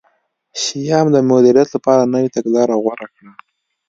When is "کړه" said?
3.15-3.31